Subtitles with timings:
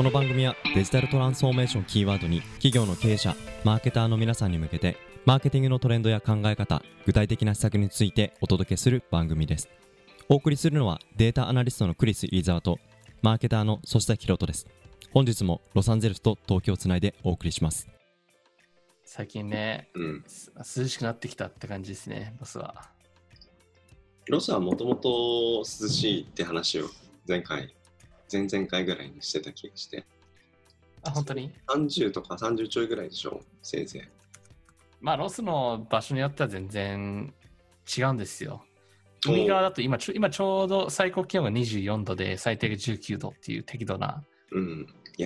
[0.00, 9.68] この番組はデジタルトランスフォーメーションキーワードに企業の経営者マーケターの皆さんに向けてマーケティングのトレンドや考え方具体的な施策についてお届けする番組です
[10.30, 12.78] お送りするのはデータアナリストのクリス・飯沢と
[13.20, 14.66] マーケターの粗下ひろとです
[15.12, 17.86] 本日もロサンゼルスと東京をつないでお送りします
[19.04, 20.24] 最近ね、うん。
[20.26, 22.88] す涼しくなってきたって感じですね、ボスは。
[24.30, 26.88] ロスはもともと涼しいって話を
[27.28, 27.74] 前回、
[28.30, 30.04] 前々回ぐらいにしてた気がして、
[31.02, 34.02] あ、本当に？30とか30ちょいぐらいでしょ、せいぜい。
[35.00, 37.32] まあ、ロスの場所によっては全然
[37.98, 38.62] 違うんですよ。
[39.26, 44.22] 海側だと今ちょ今ちょうど最高気温が24度で最低が19度っていう適度な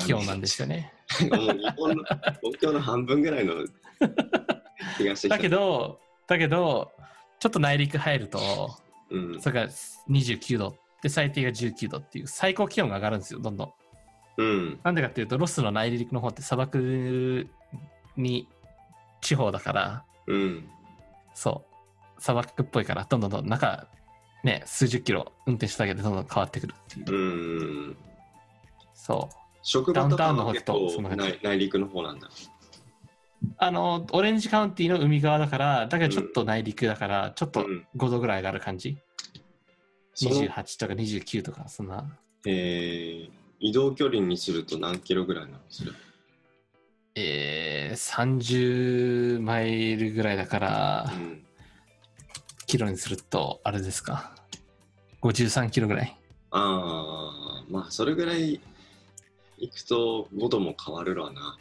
[0.01, 0.93] 気温なんですよね。
[1.31, 2.05] もう日本の、
[2.43, 3.55] 東京の半分ぐらいの
[4.97, 5.37] 気がしてきた。
[5.37, 6.91] だけ、ど、だけど、
[7.39, 8.41] ちょっと内陸入ると、
[9.11, 9.41] うん。
[9.41, 9.73] それから
[10.09, 13.73] 29度で最低が19度っていう最高気温が上がるんですよ、どんどん。
[14.39, 14.81] うん。
[14.83, 17.47] なんでかっていうと、ロスの内陸の方って砂漠
[18.17, 18.49] に
[19.21, 20.67] 地方だから、うん。
[21.35, 21.63] そ
[22.17, 23.87] う、砂漠っぽいから、どんどんどん中、
[24.45, 27.15] ね、数十キロ運転しただけでどんどん変わってくるっていう。
[27.15, 27.97] うん。
[28.95, 29.37] そう。
[29.61, 32.31] 職場とかダウンタウンの方とその辺内内陸の方なんだ。
[33.59, 38.97] あの、オレンジカウンティの海側だから、だけどちょっと内陸だから、ちょっとうん5度ぐらい上がる感じ。
[40.15, 42.17] その28とか29とか、そんな。
[42.47, 45.59] えー、移動距離にすると何キロぐらいなの？
[45.69, 45.93] それ。
[47.17, 51.45] えー、30マイルぐらいだから、うん。
[52.67, 54.35] キロにすると、あれですか
[55.23, 56.17] ？53キロぐらい。
[56.51, 58.61] ああ、まあ、それぐらい
[59.59, 61.57] 行くと5度も変わるわな。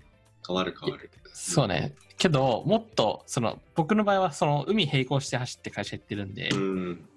[0.45, 1.09] 変わる変わる。
[1.33, 1.93] そうね。
[2.17, 7.09] けど、もっと、その、僕の場合は、その、海並行して走って会社行ってるんで、うん。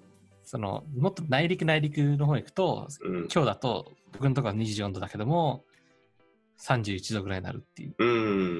[0.47, 3.17] その、もっと内陸内陸の方行くと、うん。
[3.33, 5.65] 今日だと、僕のところは24度だけども、
[6.63, 7.95] 31度ぐらいになるっていう。
[7.99, 8.05] う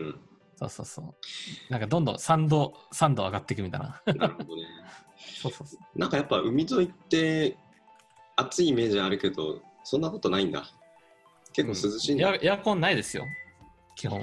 [0.09, 0.21] ん。
[0.57, 1.73] そうそうそう。
[1.73, 4.03] なんかどんどん3度、3度上がっていくみたいな。
[4.05, 4.63] なるほどね。
[5.41, 5.99] そうそうそう。
[5.99, 7.57] なんかやっぱ海沿いって
[8.35, 10.69] 暑いイメージあるけど、そんなことないんだ。
[11.53, 12.31] 結構涼しいんだ。
[12.31, 13.25] エアエアコンないですよ。
[13.95, 14.21] 基本。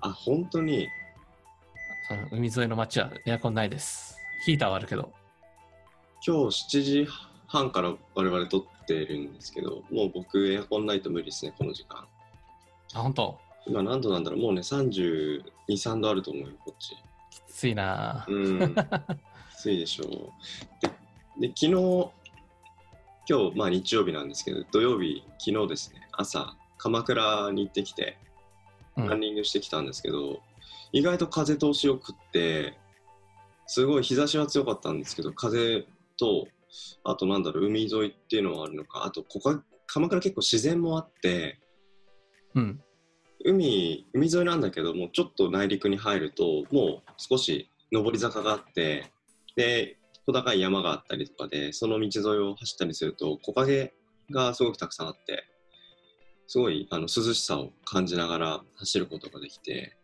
[0.00, 0.88] あ、本当に。
[2.10, 4.16] うん海沿いの街はエアコンないです。
[4.44, 5.12] ヒーターはあるけど。
[6.24, 7.08] 今日7時
[7.46, 12.06] 半から我々撮ってるんですけど、もう僕エアコンないと無理ですね、この時間。
[12.94, 13.38] あ、本当？
[13.66, 14.40] 今何度なんだろう？
[14.40, 16.96] もうね、32、3度あると思うよ、こっち。
[17.30, 18.74] きついなぁうん。
[18.74, 20.08] きついでしょう。
[21.38, 21.72] で、で昨日、
[23.28, 28.18] 今日、まあ日曜日なんですけど、土曜日、昨日ですね、朝、鎌倉に行ってきて、
[28.96, 30.40] うんランニングしてきたんですけど、
[30.92, 32.78] 意外と風通しよくって、
[33.66, 35.84] すごい日差しは強かったんですけど、風
[36.18, 36.48] と、
[37.04, 41.60] あとなんだろう、海沿いっていうのはあるのか、あとここ、鎌倉結構自然もあって、
[42.54, 42.80] うん。
[43.44, 49.12] 海海沿いなんだけどもちょっと内陸に入るともう少し上り坂があって。
[49.54, 53.94] で小高い山があったりとかでその道沿いを走ったりすると木陰
[54.30, 55.44] がすごくたくさんあって。
[56.48, 59.96] すごいあの涼しさを感じながら走ることができて。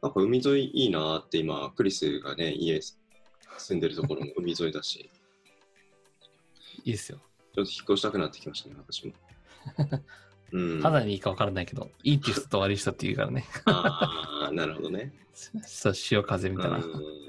[0.00, 5.10] なんか海沿いいいなーって今クリスがね家住んでるところも海沿いだし
[6.84, 7.18] いいですよ。
[7.54, 9.12] ちょっと引っ越したくなってきましたね私も。
[10.50, 13.44] うん、肌にいいか分からないけど、いいって人と悪い人って言うからね。
[13.66, 15.12] あーなるほどね。
[15.34, 16.78] そう、潮風みたいな。
[16.78, 17.28] うん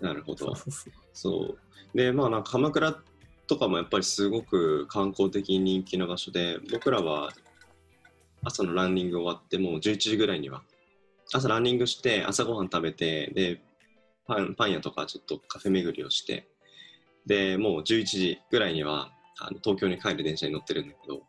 [0.00, 0.54] なるほど。
[0.54, 0.72] そう。
[1.12, 1.56] そ
[1.94, 1.96] う。
[1.96, 3.00] で、まあ、なんか鎌倉
[3.46, 7.32] とかもやっぱりすごく観光的に人気の場所で、僕らは
[8.42, 10.62] 朝のランニング終わって、もう11時ぐらいには、
[11.32, 13.62] 朝ランニングして、朝ごはん食べて、で、
[14.26, 16.48] パンパン屋とかちょっとカフェ巡りをして、
[17.26, 21.22] で、もう11時ぐらいには、あの東京に帰る電車に乗ってるんだけど、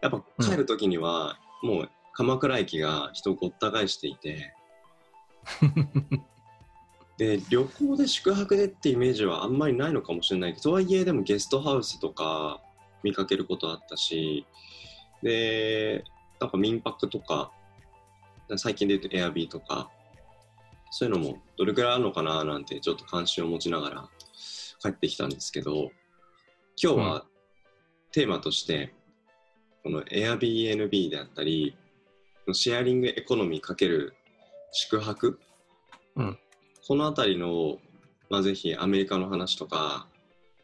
[0.00, 4.54] やっぱ帰る時には、もう鎌倉駅が人ごった返していて、
[7.16, 12.60] で旅行で宿泊でってイメージはあんまりないのかもしれないけどとはいえでもゲストハウスとか
[13.02, 14.46] 見かけることあったし
[15.22, 16.04] で
[16.40, 17.52] なんか民泊とか
[18.56, 19.90] 最近で言うとエアビーとか
[20.90, 24.08] そういうのもどれくらいあるのかななんてちょっと関心を持ちながら
[24.84, 25.90] 帰ってきたんですけど
[26.82, 27.24] 今日は
[28.12, 28.92] テーマとして
[29.82, 31.76] この Airbnb であったり
[32.52, 34.14] シェアリングエコノミーかける
[34.72, 35.38] 宿泊
[36.16, 36.38] うん。
[36.86, 37.78] このあたりの、
[38.30, 40.06] まあ、ぜひアメリカの話とか、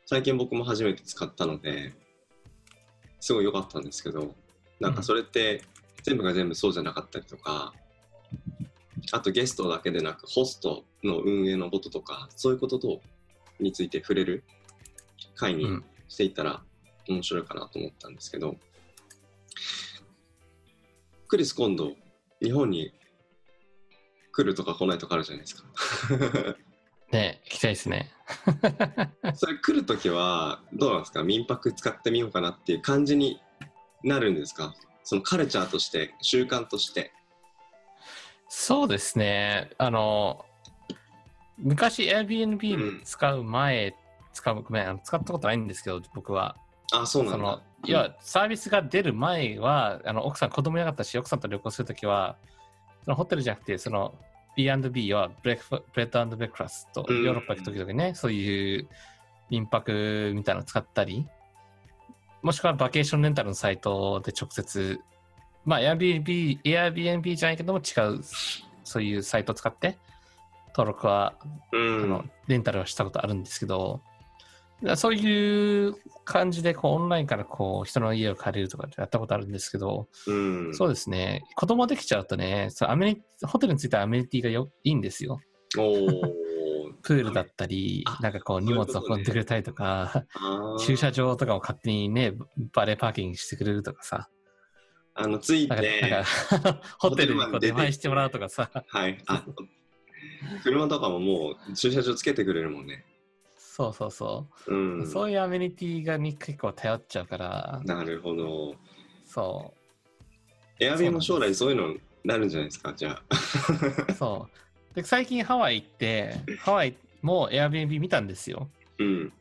[0.06, 1.92] 最近僕も初めて使ったので、
[3.20, 4.34] すごい良かったんですけど、
[4.80, 5.62] なんかそれって
[6.02, 7.72] 全部が全部そうじゃなかったりとか、
[9.12, 13.00] あとゲストだけでなくホストの運営のこととか、そういうことと
[13.60, 14.44] について触れる
[15.34, 16.62] 回にうんしていったら
[17.08, 18.56] 面白いかなと思ったんですけど、
[21.28, 21.92] クリス今度、
[22.42, 22.92] 日本に
[24.32, 25.64] 来るとか来ないとかあるじゃないですか。
[27.12, 28.10] ね、行きたいですね。
[29.34, 31.22] それ来るときは、どうなんですか？
[31.22, 33.40] 民泊使ってみようかなっていう感じに
[34.02, 34.74] なるんですか？
[35.04, 37.12] そのカルチャーとして、習慣として。
[38.48, 39.70] そうですね。
[39.78, 40.44] あの、
[41.62, 43.94] 昔 Airbnb 使う前、
[44.32, 46.56] 使う前、あの使ったことないんですけど、僕は。
[46.92, 47.62] あ、そうなんだ。
[47.86, 52.36] いや、サービスが出る前は、あの奥さん、子供いなかったし、奥さんと旅行するときは、
[53.04, 54.14] そのホテルじゃなくて、その
[54.56, 58.88] B&B は breakf bed breakfast、うんヨーロッパ行くときとかね、そういう
[59.48, 61.26] 民泊みたいなの使ったり、
[62.42, 65.00] もしくはバケーションレンタルのサイトで直接、
[65.64, 68.20] まあ Airbnb、Airbnb じゃないけども違う、
[68.84, 69.98] そういうサイトを使って、
[70.74, 71.36] 登録は
[71.72, 72.30] うあのん。
[72.48, 74.02] レンタルはしたことあるんですけど、
[74.96, 75.94] そういう
[76.24, 80.74] 感じでこうオンラインからこう人の家を借りるとかやったことあるんですけど、うん。
[80.74, 85.40] そうですね、子供できちゃうとね、そうアメニホテルについてはアメニティがよいいんですよ。
[87.02, 92.32] プールだったりあ、なんかこう荷物を運んでくれたりとか、あー駐車場とかを勝手にね、
[92.72, 94.28] バレーパーキングしてくれるとかさ、
[95.14, 96.24] あの、ついて、
[96.98, 99.22] ホテルにこう出前してもらうとかさ、はい。
[99.26, 99.44] あ、
[100.62, 103.04] 車とかももう駐車場つけてくれるもんね。
[103.56, 104.74] そうそうそう。
[104.74, 105.06] うん。
[105.06, 108.74] そういうアメニティがに結構頼っちゃうから、なるほど。
[109.24, 110.84] そう。
[110.84, 111.94] エアビーも将来そういうの
[112.24, 114.12] なるんじゃないですか、じゃあ。
[114.14, 114.48] そ
[114.92, 114.94] う。
[114.94, 118.68] で、最近ハワイ行って、ハワイも Airbnb 見たんですよ。
[118.98, 119.32] うん。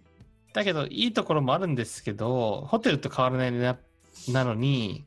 [0.54, 3.78] だけど、いいところもあるんですけど、ホテルと変わらないな
[4.30, 5.06] なのに、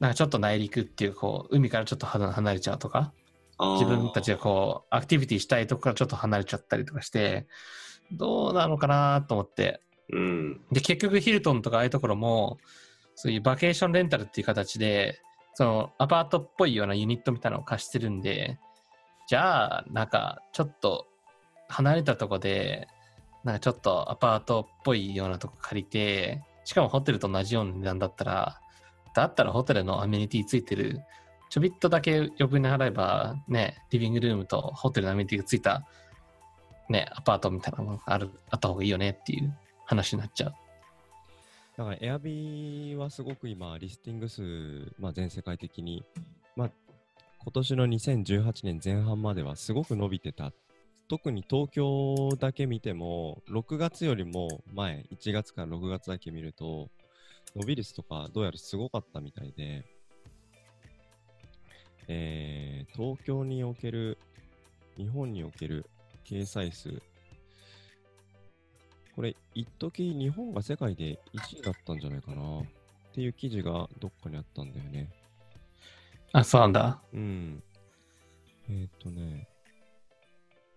[0.00, 3.12] なんかちょっと内陸っていう、こう、海からちょっと離離れちゃうとか、
[3.58, 7.46] 自分たちがこう、アクティビティしたいとこからちょっと離れちゃったりとかして、
[8.12, 9.80] どうなのかなと思って。
[10.12, 10.60] うん。
[10.70, 12.58] で、結局ヒルトンとかああいうところも、
[13.14, 15.20] そういうバケーションレンタルっていう形で、
[15.54, 18.58] そのアパートっぽいようなユニットみたいなのを貸してるんで、
[19.26, 21.06] じゃあ、なんかちょっと
[21.68, 22.88] 離れたとこで、
[23.42, 28.60] なんかちょっとアパートっぽいようなとこ借りて、しかもホテルと同じような値段だったら、
[29.14, 31.00] だったらホテルのアメニティついてる、
[31.56, 35.86] ちょびっとだけ余分に払えば、ね、リビングルームとホテルのアメニティがついた、
[36.90, 39.56] ね、アパートみたいなものがあるあった方がいいよねっていう
[39.86, 40.54] 話になっちゃう。
[41.78, 44.42] だから、エアビーはすごく今、リスティング数、
[44.98, 46.04] まあ、全世界的に、
[46.56, 46.70] まあ、
[47.38, 50.52] 今年の2018年前半まではすごく伸びてた。
[51.08, 56.90] 特に東京だけ見ても、6月よりも前、1月から6月だけ見ると、
[57.54, 59.86] 伸び率とかどうやらすごかったみたいで、
[62.08, 64.18] えー、東京における、
[64.96, 65.86] 日本における
[66.24, 67.02] 掲載数、
[69.16, 72.64] これ、一時日本が世界で1位だったんじゃないかなっ
[73.14, 75.08] ていう記事がどっかにあったんだよね。
[76.32, 77.00] あ、そうなんだ。
[77.14, 77.62] うん。
[78.68, 79.48] えーっ、とね、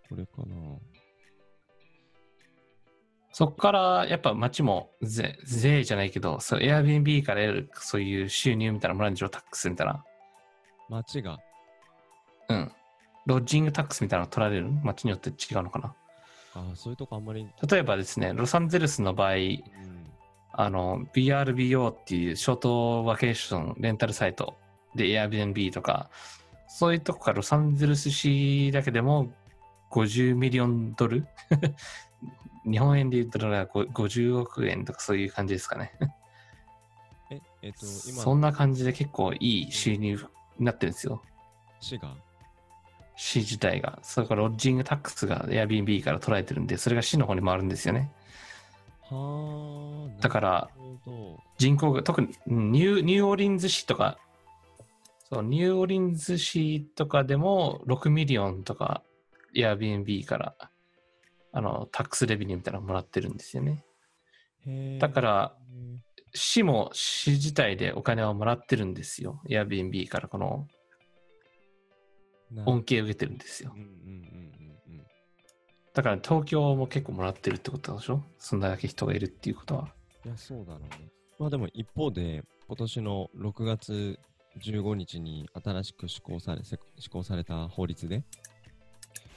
[0.08, 0.56] これかな。
[3.34, 10.04] そっからやっぱ町も税税じゃないけど、そう Airbnb から得るそういう収入みたいなのもらうんでしょ、タックスみたいな。
[10.90, 11.40] 街が、
[12.50, 12.72] うん。
[13.26, 14.70] ロッジングタックスみたいなの取られる？
[14.84, 15.94] 町によって違うのかな？
[16.56, 19.64] ああ、そういうとこあんまり、例えばですね、ロサンゼルスの場合、うん、
[20.52, 24.56] あの、BRBO っていうショートバケーションレンタルサイト
[24.96, 26.10] で Airbnb とか、
[26.68, 29.32] そういうとこからロサンゼルス市だけでも
[29.92, 31.28] 50ミリオンドル？
[32.70, 35.94] 日本円で言うとどれぐらい50億円とかそういう感じですかね。
[37.32, 40.18] え、えーっ、と、今、そんな感じで結構いい収入
[40.60, 41.22] になってるんですよ。
[41.80, 42.16] 市が、
[43.16, 44.00] 市自体が。
[44.04, 48.12] それからロッジングタックスが Airbnb から取られてるんで、それが市の方に回るんですよね。
[49.02, 50.70] はあ、だから。
[51.58, 54.18] 人口が、特にうんニューニューオーリンズ市とか、
[55.30, 59.04] そう、ニューオーリンズ市とかでも6 million とか
[59.56, 60.56] Airbnb から、
[61.52, 63.84] あの、 tax revenue みたいなのもらってるんですよね。
[65.00, 65.56] だから、
[66.34, 69.42] 市も市自体でお金をもらってるんですよ。
[69.48, 70.68] Airbnb からこの
[72.52, 73.82] な恩恵を受けてるんですようん。
[73.82, 75.06] うんうんうんうん。
[75.94, 78.24] だから東京も結構もらってるってことでしょ？
[78.38, 79.94] そんだけ人がいるっていうことは。
[80.26, 81.10] いや、そうだろうね。
[81.38, 84.20] まあでも一方で、今年の6月
[84.64, 88.24] 15日に新しく施行され、せ施行された法律で、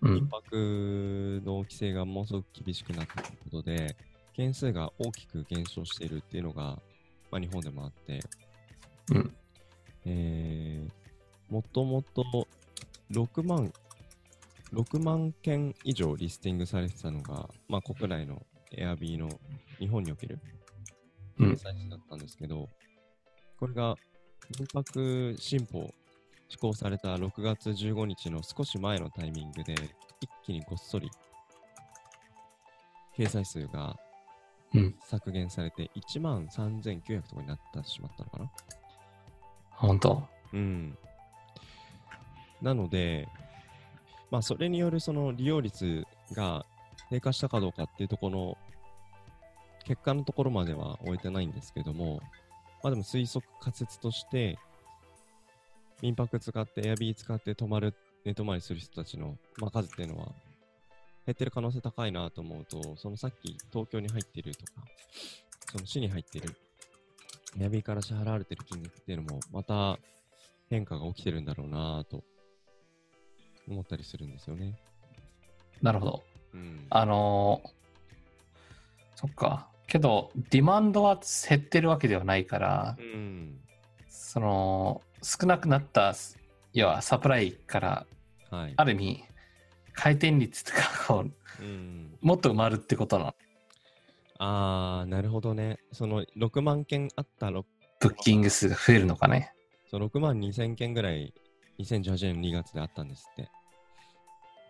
[0.01, 0.15] うん。
[0.15, 3.97] 民泊の規制がものすごく厳しくなったということで、
[4.35, 6.79] 件数が大きく減少しているっていうのが、
[7.31, 8.21] まあ、日本でもあって、
[9.11, 9.35] うん。
[10.05, 12.25] えー、もともと
[13.11, 13.73] 6万、
[14.73, 19.29] 6万件以上リスティングされてたのが、まあ、国内の Airb の
[19.79, 20.39] 日本における
[21.39, 22.69] うん掲載数だったんですけど、
[23.59, 23.97] これが
[24.59, 25.93] 民泊新法
[26.49, 29.75] 施行された6月15日の少し前のタイミングで、
[30.21, 31.11] 一気にごっそり
[33.17, 34.12] 掲載数がうん
[35.05, 38.51] 削減されて1万3900とかになってしまったのかな？
[39.71, 40.23] 本当？
[40.53, 40.97] うん。
[42.61, 43.29] なので、
[44.31, 46.65] まあ、それによるその利用率が
[47.11, 48.59] 低下したかどうかっていうところの
[49.85, 52.21] 結果のところまでは終えてないんですけども、
[52.83, 54.59] まあでも推測仮説として、
[56.01, 60.29] 民泊使って、エアビー使って泊まる、寝泊まりする人たちの、まあ、数っていうのは
[61.27, 64.73] 減ってる可能性高いなと思うと、そのさっき東京に入ってるとか、
[65.71, 66.55] その市に入ってる、
[67.59, 69.99] エアビーから支払われてる金額っていうのも、また
[70.71, 72.25] 変化が起きてるんだろうなと
[73.69, 74.77] 思ったりするんですよね。
[75.81, 76.23] なるほど。
[76.55, 76.87] うん。
[76.91, 77.83] あのー
[79.23, 79.69] そっか。
[79.87, 83.61] けど、ディマンドは減ってるわけではないから、うん。
[84.09, 86.13] その、少なくなった、
[86.73, 88.07] 要はサプライから、
[88.51, 88.75] はい。
[88.77, 89.25] ある意味、
[89.93, 91.25] 回転率とかこ
[91.61, 92.19] う、うん。
[92.21, 93.35] もっと埋まるってことなの。
[94.39, 95.79] あー、なるほどね。
[95.93, 97.65] その6万件あったろ
[98.01, 99.53] ブッキング数が増えるのかね。
[99.91, 101.33] その6万2千件ぐらい
[101.79, 103.51] 2018年の2月であったんですって。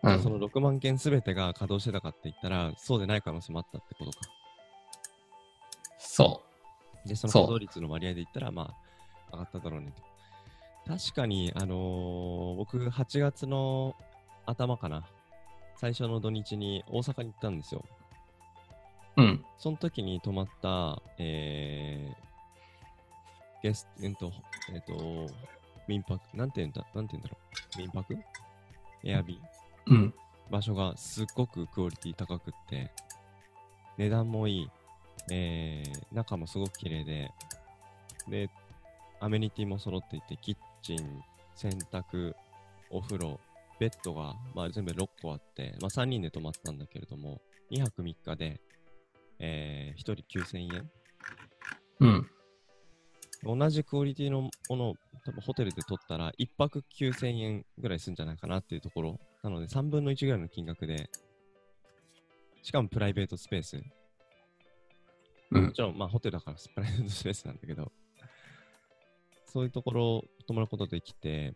[0.03, 0.21] うん。
[0.21, 4.17] その6万件すべてが稼働してたかって言ったら、そうでない可能性もあったってことか。
[5.97, 6.43] そ
[7.05, 8.73] で、その稼働率の割合で言ったら、ま
[9.31, 10.03] あ、上がっただろうねと。
[10.85, 13.95] 確かに、あのー僕、8月の
[14.45, 15.05] 頭かな。
[15.77, 17.83] 最初の土日に大阪に行ったんですよ。
[19.17, 19.21] う。
[19.21, 19.45] うん。
[19.57, 24.31] その時に泊まった、えー、ゲスト、えっと、
[24.73, 25.33] えっと、
[25.87, 27.37] 民泊、なんて言うんだ、なんて言うんだろ
[27.75, 27.77] う。
[27.79, 28.17] 民泊？
[29.03, 29.91] エアビー？
[29.91, 30.13] うん。
[30.49, 32.91] 場所がすっごくクオリティ高くって、
[33.97, 34.71] 値段もいい、
[35.31, 37.31] えー、中もすごく綺麗で、
[38.27, 38.49] で、
[39.19, 41.23] アメニティも揃っていて、キッチン、
[41.55, 42.35] 洗濯、
[42.89, 43.39] お風呂、
[43.83, 48.61] ベッドが、まあ、全部6個あって、まあ、3人で泊まったんだけれども、2泊3日で、
[49.39, 50.91] えー、1人9000円
[51.99, 52.29] うん。
[53.59, 61.09] 同じクオリティのものを多分ホテルで取ったら1泊9000円ぐらいするんじゃないかなっていうところなので3分の1ぐらいの金額で
[62.61, 63.83] しかもプライベートスペース
[65.51, 65.65] うん。
[65.65, 67.91] もちろんまあホテルだからプライベートスペースなんだけど
[69.45, 71.53] そういうところ泊まることできて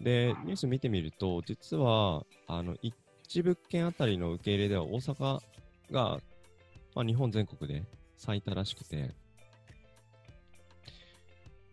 [0.00, 5.40] でニュース見てみると実はあの1物件あたりの受け入れでは大阪
[5.90, 6.18] が、
[6.94, 7.84] まあ、日本全国で
[8.16, 9.14] 最多らしくて。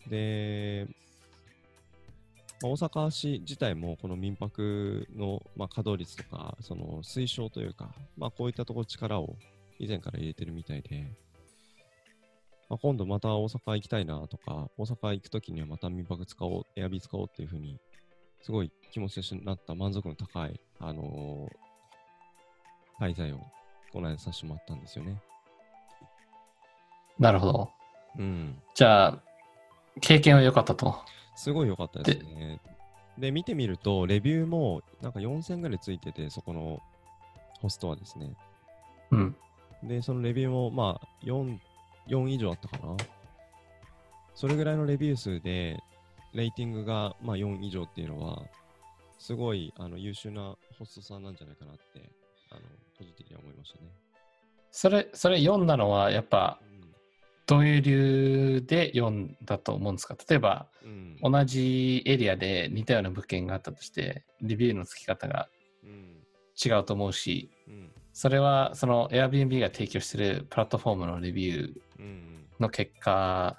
[0.09, 0.87] で、
[2.61, 9.35] まあ大阪市自体もこの民泊の、まあ、稼働率とか、その推奨というか、まあ、こういったところ力を
[9.79, 11.07] 以前から入れてるみたいで、
[12.69, 17.79] まあ、今度また大阪行きたいなとか、大阪行くときにはまた民泊使おう、エアビー使おうっていうふうに、
[18.41, 21.71] すごい気持ちとしてなった満足の高い、あのー
[23.01, 23.39] 滞在を
[23.91, 25.19] この間させてもらったんですよね。
[27.17, 27.71] なるほど。
[28.19, 28.61] うん。
[28.75, 29.19] じゃあ、
[30.01, 30.95] 経験は良かったと。
[31.35, 32.59] すごい良かったですね。
[33.17, 36.79] で、見てみると、レビューもなんか4000ぐらいついてて、そこの
[37.59, 38.35] ホストはですね。
[39.09, 39.35] うん。
[39.83, 41.57] で、そのレビューもまあ4、
[42.07, 42.95] 4以上あったかな。
[44.35, 45.79] それぐらいのレビュー数で、
[46.33, 48.41] レーティングがまあ4以上っていうのは、
[49.19, 52.09] すごいあの優秀なホストさんなんじゃないかなって、
[52.51, 52.61] あの、
[52.97, 53.91] 個人的には思いましたね。
[54.71, 56.59] それ、それ読んだのは、やっぱ、
[57.45, 60.15] どういう理由で読んだと思うんですか？
[60.29, 61.17] 例えば、うん。
[61.21, 61.31] うん。
[61.33, 65.49] 同じエリアで似たような物件があったとして、レビューの付き方が
[65.83, 66.23] うん。
[66.63, 67.91] 違うと思うし、うん。
[68.13, 72.45] それはその Airbnb が提供しているプラットフォームのレビューうん。
[72.59, 73.57] の結果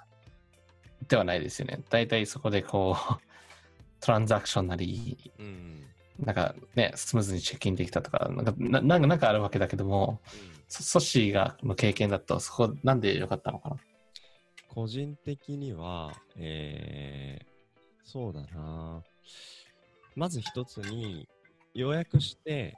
[1.07, 1.81] ではないですよね。
[1.89, 3.13] 大体そこでこう、
[3.99, 5.83] トランザクションなり、うん。
[6.19, 10.19] なんかね、スムーズにチェックインできたとか、なんかななんかなんかあるわけだけども、
[10.67, 13.77] ソソッシーがの経験だと、そこなんで良かったのかな？
[14.67, 17.45] 個人的には、えー、
[18.03, 19.03] そうだな。
[20.15, 21.27] まず一つに、
[21.73, 22.75] 予約して、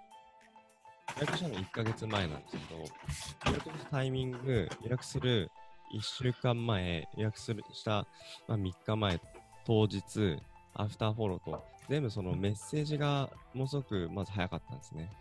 [1.17, 5.49] 予約したの1ヶ月前なんですけど、予約したタイミング、予約する
[5.93, 8.05] 1週間前、予約するした、
[8.47, 9.19] まあ、3日前、
[9.65, 10.39] 当日、
[10.73, 15.11] アフターフォローと、全部そのメッセージがものすごくまず早かったんですね。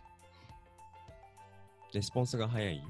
[1.92, 2.82] レスポンスが早い。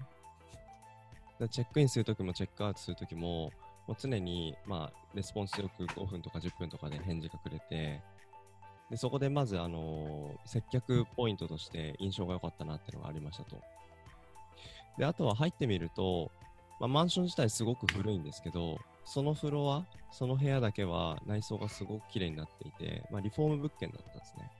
[1.38, 3.52] でチェックインするときもチェックアウトするときも、
[3.86, 8.00] もう常に、まあ、レスポンスよく5分とか10分とかで返事がくれて、
[8.90, 13.60] でそこでまず、あのー接客ポイントとして印象が良かったなっていうのがありましたと。
[14.98, 16.30] で、あとは入ってみると、
[16.84, 24.50] まあ、マンション自体すごく古いんですけど、そのフロア、その部屋だけは内装がすごく綺麗になっていて、まあ、リフォーム物件だったんですね。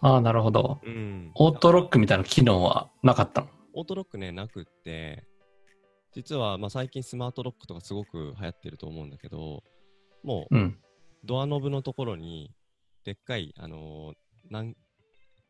[0.00, 0.80] ああ、なるほど。
[0.82, 1.32] うん。
[1.34, 3.48] オートロックみたいな機能はなかったの？
[3.74, 5.24] オートロックね、なくって、
[6.14, 9.62] 実はまあ最近スマートロックとかすごく流行ってると思うんだけど、
[10.24, 10.78] もううん。
[11.24, 12.50] ドアノブのところに、
[13.04, 14.74] でっかい、あのーなん、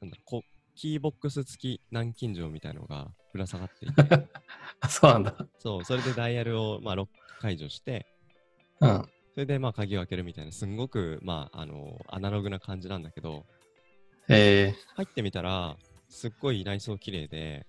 [0.01, 0.43] なんだろうこ
[0.81, 4.29] キーボックス付き南京錠みたいのがぶら下がっていて、
[4.81, 5.37] あそうなんだ。
[5.59, 8.07] そう、それでダイヤルを、まあ、ロック解除して、
[8.81, 9.03] うん。
[9.35, 13.45] それでまあ鍵を開けるみたいな、すんごく、まあ、あのーアナログな感じなんだけど、
[14.31, 14.73] え。
[14.95, 15.77] 入ってみたら、
[16.09, 17.67] すっごい内装綺麗で、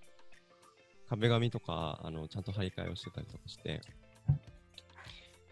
[1.10, 3.82] 壁紙とか、あの、ちゃんと張り替えをしてたりとかして、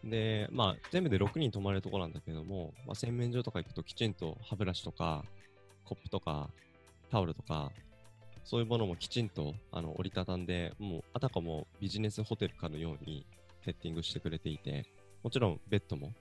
[0.06, 5.26] で、まあ、全部で6人泊まれるとこなんだけども、まあ、洗面所とか行くときちんと歯ブラシとか、
[5.84, 6.50] コップとか、
[7.10, 7.72] タオルとか、
[8.44, 13.26] そういうものもきちんとあの折りたたんで、もうあたかもビジネスホテルかのように
[13.64, 14.86] セッティングしてくれていて、
[15.24, 16.14] もちろんベッドも、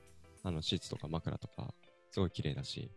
[0.42, 1.72] あのシーツとか枕とか、
[2.10, 2.90] すごい綺麗だし、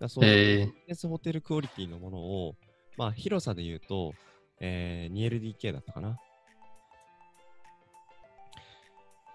[0.00, 2.54] だそうー、いうえビジネスホテルクオリティのものを、
[2.96, 4.12] まあ、広さで言うと、
[4.60, 6.18] えー、2LDK だったかな。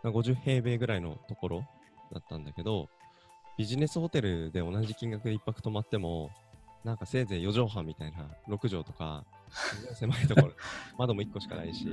[0.03, 1.65] まあ50平米ぐらいのところ
[2.11, 2.89] だったんだけど、
[3.57, 6.29] ビジネスホテルで同じ金額で一泊泊まっても、
[6.83, 9.23] なんかせいぜい4畳半みたいな6畳とか、
[9.93, 10.53] 狭いところ、
[10.97, 11.91] 窓も1個しかないし、ー、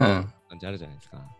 [0.00, 0.32] うん。
[0.48, 1.16] 感じあるじゃないですか。
[1.18, 1.30] だか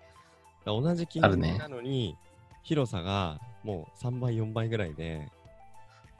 [0.66, 2.16] ら同じ金額なのに、
[2.62, 5.30] 広さがもう3倍、4倍ぐらいで、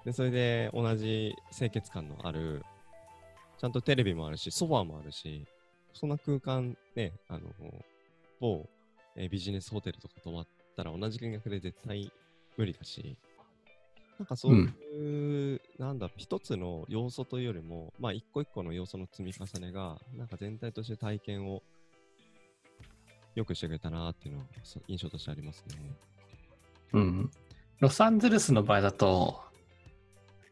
[0.04, 2.64] で、それで同じ清潔感のある、
[3.58, 5.46] ちゃんとテレビもあるし、ソファーもあるし、
[5.92, 7.48] そんな空間ね、あの、
[8.40, 8.68] 某、
[9.14, 12.10] えービジネスホテルとか泊まったら同じ金額で絶対
[12.56, 13.16] 無理だし、
[14.18, 21.62] なんかそういう、なんだ、一つの要素というよりも、まあ一個一個の要素の積み重ねが、なんか全体として体験を
[23.34, 24.46] よくしてくれたなっていうのは
[24.88, 25.76] 印象としてありますね。
[26.92, 27.30] うん。
[27.80, 29.40] ロサンゼルスの場合だと、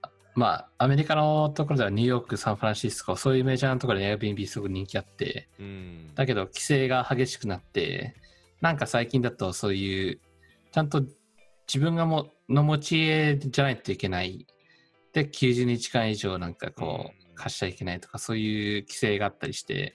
[0.02, 6.10] あまあ、アメリカのところではニューヨーク、サンフランシスコ、そういうメジャーなところで Airbnb すごく人気あって、うん。
[6.14, 8.16] だけど規制が激しくなって、
[8.60, 10.20] なんか最近だとそういう、
[10.72, 11.04] ちゃんと
[11.72, 14.44] 自分がもの持ち家じゃないといけない。
[15.12, 19.94] で、90日間以上なんかこう貸しちゃいけないとか、そういう規制があったりして、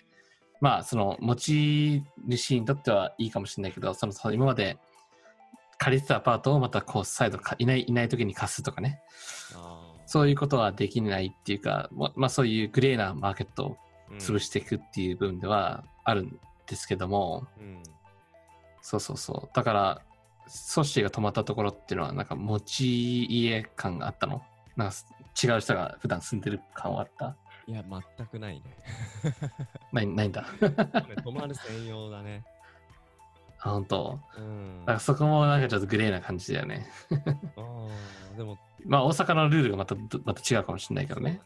[0.62, 4.78] まあ、その持ち主にとってはいいかもしれないけど、その今まで
[5.78, 9.02] 借りてたアパートをまたこう再度かいないいない時に貸すとかね、
[10.06, 13.78] そういうことはできないっていうか、ままあそういうグレーなマーケットを
[14.12, 17.84] うん潰していくっていう部分ではあるんですけども、うん。
[18.82, 19.56] そうそうそう。
[19.56, 20.02] だから、
[20.48, 24.42] ソッシーが泊まったところっていうのは、なんか持ち家感があったの？
[24.76, 24.96] なんか
[25.44, 27.36] 違う人が普段住んでる感はあった？
[27.68, 27.84] いや、
[28.18, 28.64] 全くないね。
[29.92, 30.46] ないないんだ。
[30.60, 30.66] こ
[31.10, 32.44] れ泊まる専用だね。
[33.60, 34.20] あ、本当？
[34.38, 34.80] うん。
[34.82, 36.88] だからそこもなんかちょっとグレーな感じだよね。
[37.58, 37.88] あ
[38.34, 41.42] あ、でも、まあ大阪のルールがまたまた違うかもしれないけどね。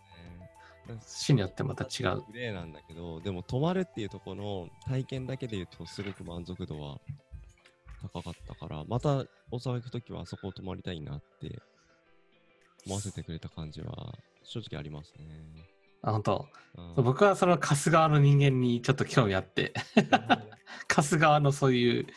[1.06, 2.24] 市によってまた違う。
[2.32, 7.00] グレーなんだけど、でも泊まるっていうところの体験だけで言うと、すごく満足度は
[8.02, 11.62] 高かったから、また大阪行くときはあそこを泊まりたいなって
[12.86, 15.26] 思わせてくれた感じは正直ありますね。
[16.02, 16.48] あ、本当。
[16.96, 19.74] 僕はその貸す側の人間にちょっと興味あって、
[20.88, 22.08] 貸す側のそういう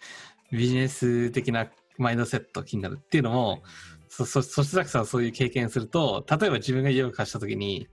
[0.53, 1.69] ビジネス的な
[1.99, 3.63] マインドセット気になるっていうのも、
[4.09, 7.89] そ、そ、そしてさんはそういう経験すると、例えば自分が家を貸したときに、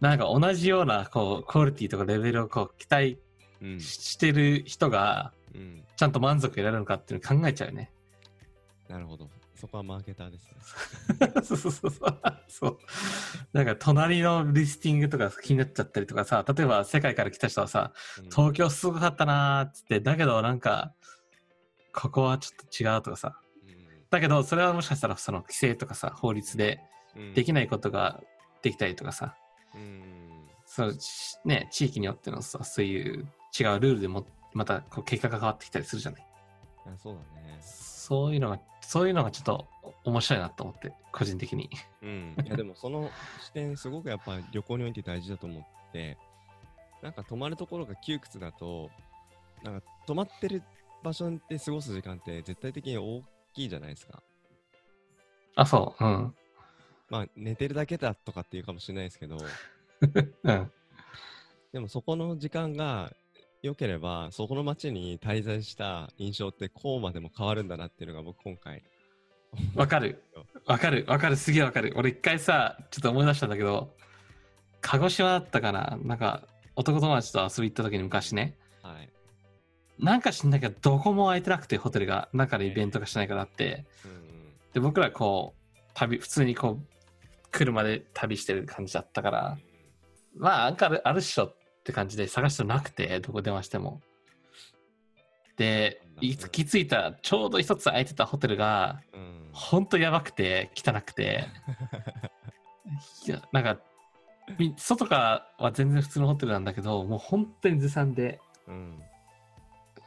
[0.00, 3.18] なんか同じような、こう、クオリティとかレベルをこう、期待
[3.78, 5.84] してる人が、うん。
[5.96, 7.92] ちゃんと満足得られるのかっていうのを考えちゃうよね。
[8.88, 9.28] なるほど。
[9.54, 11.42] そこはマーケターですね。
[11.44, 12.20] そ うそうそうそう。
[12.48, 12.78] そう。
[13.52, 20.94] なんか隣のリスティングとか気になっちゃったりとかさ、例えば世界から来た人はさ、うん東京すごかったなーっつって、だけどなんか、
[21.92, 23.38] ここはちょっと違うとかさ。
[24.08, 26.80] だけど、それはもしかしたらその規制とかさ、法律で
[27.14, 28.20] うんできないことが
[28.62, 29.36] できたりとかさ、
[29.74, 30.48] うん。
[30.64, 36.26] そう、しね、地域によってのさ、そういう違うルールでも、またこう結果が変わってきたりするじゃない。
[36.86, 37.58] あそうだね。
[37.60, 39.68] そういうのが、そういうのがちょっと
[40.04, 41.70] 面白いなと思って、個人的に。
[42.02, 42.36] うん。
[42.44, 43.10] いや、でも その
[43.40, 46.18] 視点、すごくやっぱ旅行において大事だと思って、
[47.02, 48.90] なんか泊まるところが窮屈だと、
[49.62, 50.62] なんか泊まってる
[51.02, 54.22] 場所で過ごす時間って絶対的に大きいじゃないですか。
[55.54, 56.34] あ、そう、うん。
[57.08, 59.36] まあ、寝てるだけだとかっていうかもしれないですけど、
[60.44, 60.72] うん。
[61.72, 63.12] でもそこの時間が
[63.62, 68.82] 良ければ、そこの街に滞在した印象ってこうまでも変わるんだなっていうのが僕今回。
[69.74, 70.22] わかる。
[70.66, 71.04] わかる。
[71.08, 71.36] わかる。
[71.36, 71.92] すげえわかる。
[71.96, 73.94] 俺一回さ、ちょっと思い出したんだけど、
[74.80, 76.42] 鹿児島だったかななんか、
[76.76, 79.10] 男友達と遊び行った時に昔ね、はい。
[79.98, 84.18] なんか知んないけど、どこも空いてなくて、ホテルが、中でイベントがしないからあって、うんうん。
[84.72, 86.86] で、僕らこう、旅、普通にこう、
[87.50, 89.58] 車で旅してる感じだったから、
[90.34, 94.00] まあ、なんかあるあるっしょって感じで探してもなくて、どこ電話しても。
[95.56, 99.50] で、いつ気づいた、ちょうど一つ空いてたホテルが、うん。
[99.52, 101.46] ほんとやばくて、汚くて、
[103.26, 103.78] いや、なんか、
[104.58, 105.16] み外か
[105.58, 108.98] らは全然普通のホテルなんだけど、もう本当にずさんで、うん。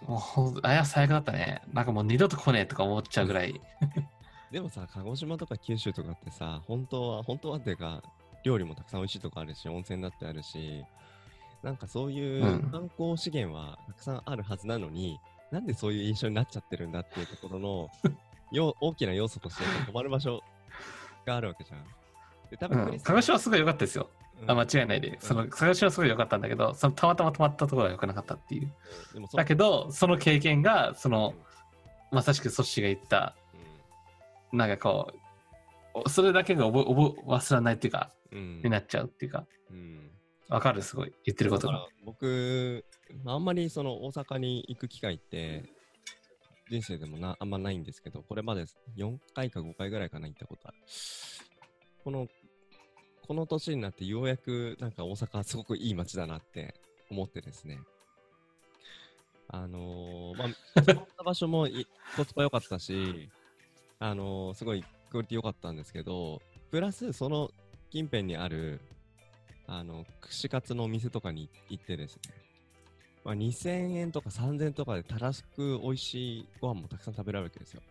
[0.07, 0.21] も
[0.55, 1.61] うあれは最悪だったね。
[1.71, 3.59] なんかもう二度と来ねえとか思っちゃうぐらい。
[4.51, 8.03] でもさ、鹿児島とか九州とかってさ、本当は、本当はっていうか、
[8.43, 10.83] 料理もたくさん美味しいとこあるし、温泉だってあるし、
[11.63, 12.69] なんかそういううん。
[12.69, 17.89] 観光資源はたくさんあるはずなのに、なんでそういう印象になっちゃってるんだっていうところの、
[18.51, 20.43] よ大きな要素として止まる場所
[21.25, 21.85] があるわけじゃん。
[22.51, 24.09] で、多分、うん、鹿児島はすごい良かったですよ。
[24.41, 24.51] うん。
[24.51, 25.17] あ間違いないで。
[25.21, 28.71] その鹿児島はすごい良かったんだけど、そのたまたま泊まったところが良くなかったっていう。
[29.13, 31.33] でもそだけど、その経験が、その、
[32.11, 33.35] まさしくソッシーが言った、
[34.51, 34.59] うん。
[34.59, 35.13] なんかこ
[36.05, 38.61] う、それだけが覚え覚え忘れないっていうか、うん。
[38.63, 40.12] になっちゃうっていうか、うん
[40.49, 41.13] わかる、すごい。
[41.25, 41.87] 言ってることが。
[42.05, 42.85] 僕、
[43.25, 45.63] あんまりその大阪に行く機会って、
[46.69, 48.65] 人生でもなあんまないんですけど、これまで
[48.97, 50.77] 4回か5回ぐらいかな行ったことある。
[52.03, 52.27] この、
[53.27, 56.75] この年になってようやくなんか大阪はすごくいい街だなって
[57.09, 57.79] 思ってですね。
[59.47, 61.67] あのーまあ、泊まった場所も
[62.17, 63.29] コスパ良かったし、
[63.99, 67.51] あのーすごいクオリティ良かったんですけど、プラスその
[67.91, 68.81] 近辺にある、
[69.67, 72.21] あの、串カツのお店とかに行ってですね、
[73.23, 77.81] まあ、2000円とか3000円とかでたらしく美味しいご飯もたくさん食べられるわけですよ。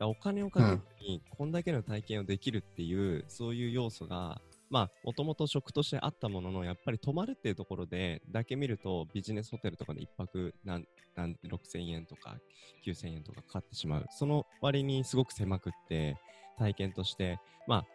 [0.00, 12.36] お金をかけずに、こんだけの体験をできるっていう、そういう要素が、まあ、もともと食としてあったものの、やっぱり泊まるっていうところで、だけ見ると、ビジネスホテルとかで一泊何、何、6000円とか
[12.84, 14.06] 9000円とかかかってしまう。
[14.10, 16.16] その割にすごく狭くって、
[16.58, 17.86] 体験として、まあ、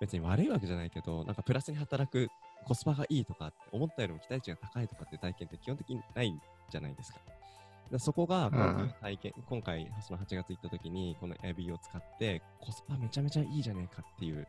[0.00, 2.28] 別に悪いわけじゃないけど、なんかプラスに働く
[2.66, 7.18] コスパがいいとかって思ったよりも期待値が高いとかって体験って基本的にないじゃないですか。
[7.18, 7.34] だか
[7.92, 14.46] らそこが今回体験、今回その8月行った時にこの Airbnb を使ってコスパめちゃめちゃいいじゃねえかっていう、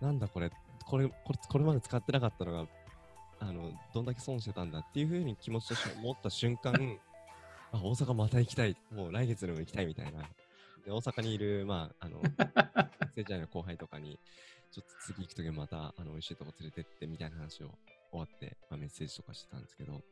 [0.00, 0.50] なんだこれ、
[0.86, 2.66] これ、これこれまで使ってなかったのが、
[3.40, 6.72] あの、どんだけ損してたんだっていうふうに気持ちとして思った瞬間、
[7.72, 10.22] あ、大阪また行きたい、もう来月でも行きたいみたいな。
[10.84, 14.18] で大阪にいる、まあ、あの、学生時代の後輩とかに、
[14.74, 17.66] ちょっと次行くときまた、あの、美味しいとこ連れてってみたいな話を
[18.10, 20.02] 終わって、まあ、メッセージとかしてたんですけど、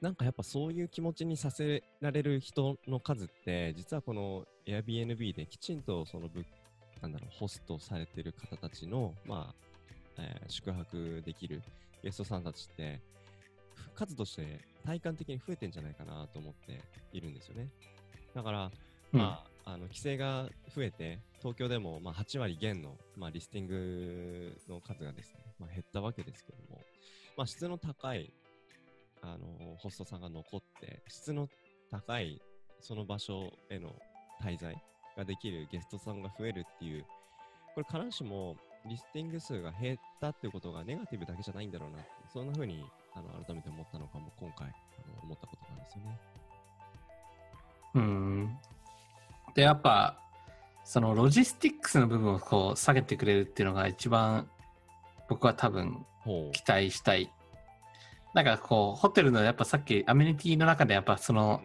[0.00, 6.46] なんかやっぱそういう気持ちにさせられる人の数って、実はこの Airbnb できちんとそのぶ、
[7.02, 9.54] なんだろう、ホストされてる方たちの、まあ、
[10.18, 11.62] えー宿泊できる
[12.02, 13.00] ゲストさんたちって、
[13.74, 16.80] ふ数として体感的に増えてんじゃないかなと思って
[17.12, 17.68] いるんですよね。
[18.34, 18.70] だから、
[19.12, 26.80] まあ、あの規制が増えて、東京でもまあ8割減の、まあ、リスティングの数がですね、まあ、減ったわけですけども、
[27.36, 28.32] まあ、質の高い
[29.22, 31.48] あのホストさんが残って、質の
[31.90, 32.40] 高い
[32.80, 33.94] その場所への
[34.42, 34.76] 滞在
[35.16, 37.04] ができるゲストさんが増えるっていう、
[37.74, 38.56] これ必ずしも
[38.88, 41.98] リスティング数が減ったっていうことがネガティブだけじゃないんだろうな、
[42.32, 44.70] そんな風にあの改めて思ったのかも今回あ
[45.08, 46.18] の思ったことなんですよね。
[47.94, 48.58] うん。
[49.54, 50.18] で、やっぱ、
[50.84, 54.48] そのロジスティックスの部分をこう下げてくれるっていうのが一番
[55.28, 56.04] 僕は多分
[56.52, 57.32] 期待したい。
[58.34, 61.62] なんかこう、ホテルのやっぱさっきアメニティの中でやっぱその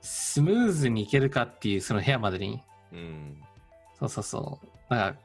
[0.00, 2.98] スムーズに行けるかっていうその部屋までに、うん。
[2.98, 3.42] うん。
[3.98, 4.94] そうそうそう。
[4.94, 5.18] なんか、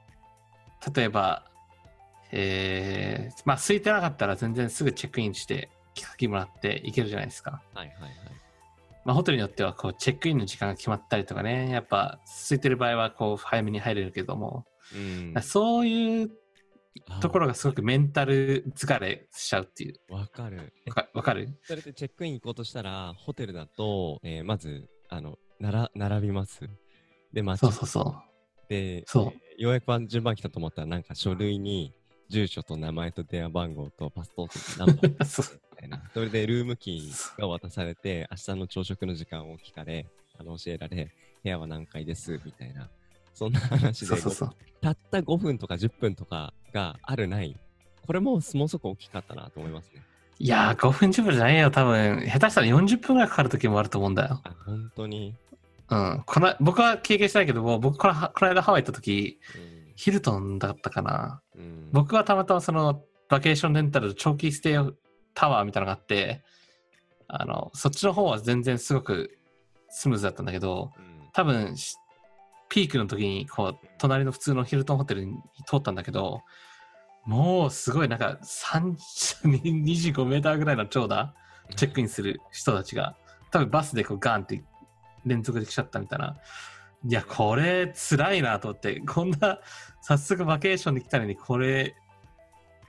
[0.93, 1.43] 例えば、
[2.31, 5.69] えー、まあ空いてなかったら全然すぐチェックインして、
[6.01, 7.61] 鍵もらって行けるじゃないですか。
[7.73, 8.11] はいはいはい。
[9.07, 14.97] まあ、ホテルによってはこうチェックインの時間が決まったりとかね、やっぱ空いてる場合はこう早めに入れるけども、う
[15.39, 15.41] ん。
[15.41, 16.31] そういう
[17.21, 20.13] ところがすごくメンタル疲れしちゃうっていう。
[20.13, 20.73] わかる。
[20.85, 21.57] えわかる？
[21.63, 26.69] それでチェックイン行こうとしたら、ホテルだと、えーまず、あの、なら、並びます。
[27.31, 27.61] で、待ち。
[27.61, 28.15] そうそうそ
[28.67, 29.33] で、そう。
[29.33, 31.93] えーようやく順番来たと思ったら、なんか書類に、
[32.29, 36.01] 住所と名前と電話番号とパスポートとナンバーたいな。
[36.13, 40.05] それでルームキーが渡されて、明日の朝食の時間を聞かれ、
[40.39, 41.11] あの教えられ、
[41.43, 42.89] 部屋は何階です、みたいな。
[43.33, 44.49] そんな話で、そうそうそう。
[44.81, 47.55] たった5分とか10分とかがあるない。
[48.05, 50.01] これももうすごく大きかったなと思いますね。
[50.39, 51.71] いやー、5分10分じゃないよ。
[51.71, 54.41] 多分、下手したら40分ぐらいかかる時もあると思うんだよ。
[54.43, 55.35] あ、本当に？
[55.89, 56.23] うん。
[56.25, 59.39] この僕は経験してないけども、僕このこの間ハワイ行った時、
[59.71, 61.41] うんヒルトンだったかな。
[61.55, 64.77] うん、僕はたまたまそのバケーションレンタル長期ステイ
[65.37, 66.41] タワーみたいなのがあって、
[67.27, 69.37] あの、そっちの方は全然すごく
[69.87, 71.95] スムーズだったんだけど、うん多分、し
[72.67, 75.35] ピークの時に、こう、隣の普通のヒルトンホテルに
[75.67, 76.41] 通ったんだけど、
[77.25, 79.43] もうすごいなんか30
[79.83, 81.29] 25メーターぐらいの長蛇
[81.75, 83.15] チェックインする人たちが、
[83.51, 84.63] 多分バスでこうガンって
[85.27, 86.35] 連続で来ちゃったみたいな。
[87.07, 89.59] いや、これ辛いなと思って、こんな、
[90.01, 91.95] 早速バケーションに来たのに、これ、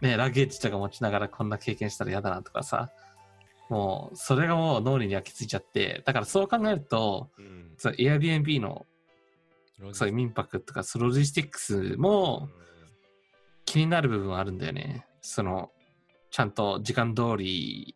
[0.01, 2.91] ね、ラゲージとか持ちながらこんな経験したら嫌だなとかさ、
[3.69, 7.73] もう、それがもう脳裏に焼き付いちゃって、だからそう考えると、うん。
[7.77, 8.87] そう Airbnb の
[9.93, 12.49] そういう民泊とか、そのロジスティックスも
[13.65, 15.07] 気になる部分はあるんだよね。
[15.21, 15.71] その、
[16.31, 17.95] ちゃんと時間通り、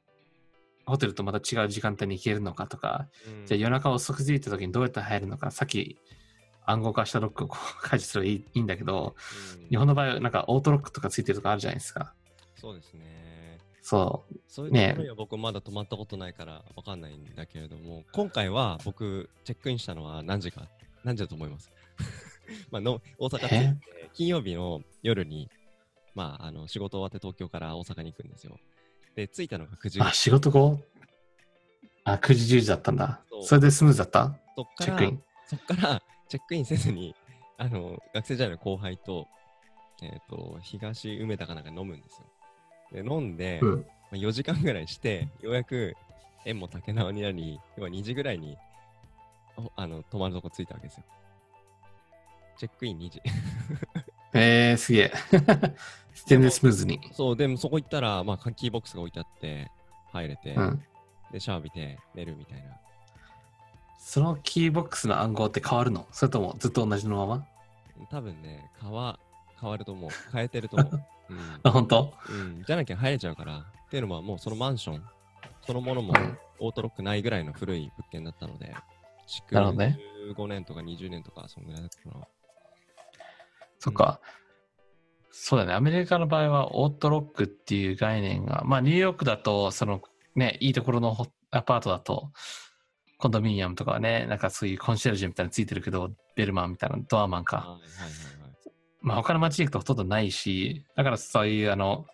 [0.85, 3.47] ホテルとまた違う時間帯に行けるのかとか、うん。
[3.47, 5.99] じゃあ夜中遅く着いた時にどうやって入るのか、さっき
[6.67, 9.15] 暗号化したロックをこう解除すればいいいいんだけど、
[9.61, 12.13] うん日本の場合はなんかオートロックとかついてるとかあるじゃないですか。
[12.57, 13.59] そうですね。
[13.83, 14.35] そう。
[14.47, 20.69] そういうねところには僕まだ泊まったことないからわかんないんだけれども、今回は僕チェックインしたのは何時か、
[21.05, 21.71] 何時だと思います？
[22.71, 23.77] まあの大阪着いて、
[24.15, 25.49] 金曜日の夜に、
[26.15, 28.59] まあ、あの仕事終わって東京から大阪に行くんですよ。
[29.17, 30.15] で、着いたのが9時あ、い。
[30.15, 30.79] 仕事後？
[32.05, 34.35] あ、9時10時だったんだそれでスムーズだった？
[34.55, 35.23] そっからチェックイン。
[35.47, 37.15] そっからチェックインせずに、
[37.59, 39.29] あの、学生時代の後輩と、
[40.01, 43.03] えっ、と、東梅田かなんか飲むんですよ。
[43.03, 43.81] で、飲んで、うん。
[43.81, 45.95] まあ、4時間ぐらいして、ようやく
[46.47, 48.57] 縁も竹縄になり、要は2時ぐらいに、
[49.59, 51.05] おあの、泊まるとこ着いたわけですよ。
[52.57, 53.21] チェックイン2時。
[54.33, 55.13] えー、すげえ。
[56.25, 56.99] 全然スムーズに。
[57.13, 59.71] そう、でもそこ行ったら、まあ、カキーボックスが置いてあって、
[60.13, 60.83] 入れて、うん。
[61.31, 62.81] で、シャワー浴びて寝るみたいな。
[64.05, 66.07] そのキーボックスの暗号って変わるの？
[66.11, 67.47] それともずっと同じのまま？
[68.11, 69.19] 多分ね、変わ、
[69.59, 70.11] 変わると思う。
[70.33, 71.05] 変えてると思う。
[71.31, 72.13] うんあ、本当？
[72.29, 73.59] うん、じゃなきゃ入れちゃうから。
[73.59, 75.05] っていうのはもうそのマンション、
[75.65, 78.75] そのものもうんオートロックないぐらいの古い物件だったので、
[79.29, 79.99] 築なるほどね
[80.35, 82.27] 15年とか20年とか、そんぐらいだったかな。
[83.79, 84.21] そっか。
[85.31, 85.75] そうだね。
[85.75, 90.03] アメリカの場合はオートロックっていう概念が、まあニューヨークだと、その
[90.35, 92.33] ね、いいところのホアパートだと、
[93.23, 97.59] コンドミニアムとかはね、なんかそういうコンシェルジュみたいなのついてるけど、ベルマンみたいな、ドアマンか。
[97.59, 98.73] はいはいはいはい。
[99.01, 102.05] まあ他の街に行くとほとんどないし、だからそういうあの、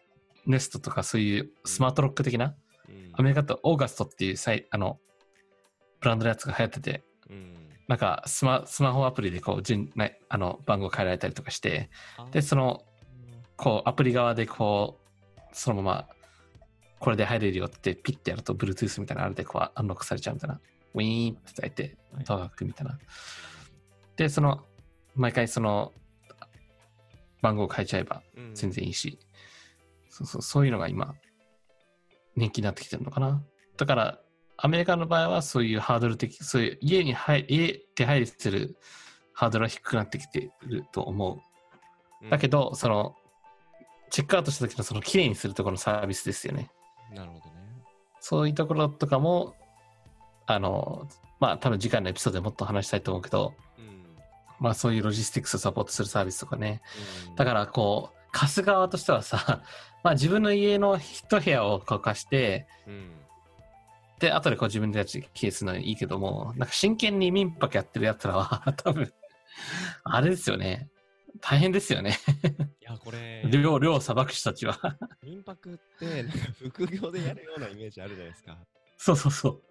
[0.44, 2.54] ネストとかそういうスマートロック的な、
[2.90, 4.36] うんアメリカだとオーガストっていう
[4.70, 4.98] あの、
[6.00, 7.54] ブランドのやつが流行ってて、うん
[7.88, 9.62] なんかスマスマホアプリでこう
[10.28, 11.88] あの番号変えられたりとかして、
[12.32, 12.82] で、その、
[13.56, 16.08] こうアプリ側でこう、そのまま、
[16.98, 20.60] これで入れるよってピッてやると Bluetooth みたいなのあれでこうアンロックされちゃうみたいな。
[20.98, 22.98] ウィーンって伝えてはい、ドアが開くみたいな。
[24.16, 24.64] で、その、
[25.14, 25.92] 毎回その、
[27.40, 29.18] 番号を変えちゃえばうん全然いいし、
[30.08, 31.14] そうそう、そういうのが今、
[32.36, 33.42] 人気になってきてるのかな。
[33.76, 34.20] だから、
[34.56, 38.76] アメリカの場合はそういうハードル的、そういう家に入、家手配りする
[39.32, 41.34] ハードルは低くなってきてると思う。
[41.34, 43.14] うんだけど、その、
[44.10, 46.68] チェックアウトした時のその綺麗にするところのサービスですよね。
[47.14, 47.60] なるほどね。
[48.18, 49.54] そういうところとかも、
[50.48, 51.06] あの、
[51.38, 54.04] まあ多分次回のエピソードでもっと話したいと思うけど、うん
[54.58, 56.80] まあそういうロジスティックスをサポートするサービスとかね。
[57.28, 59.62] うんだからこう、貸す側としてはさ、
[60.02, 63.12] まあ自分の家の一部屋をこう貸して、うん
[64.18, 69.12] で、後でこう自分たちースのいいけども、なんか真剣に民泊やってるやつらは、 多分、
[70.02, 70.88] あれですよね。
[71.40, 72.18] 大変ですよね。
[72.80, 74.76] いや、これ、量、量をさばく人たちは。
[75.22, 76.24] 民泊って、
[76.58, 78.58] 副業でやるようなイメージあるじゃないですか。
[78.96, 79.62] そうそうそう。